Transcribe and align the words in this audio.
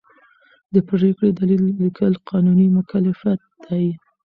د 0.73 0.75
پرېکړې 0.89 1.29
دلیل 1.39 1.63
لیکل 1.83 2.13
قانوني 2.29 2.67
مکلفیت 2.77 3.41
دی. 3.65 3.85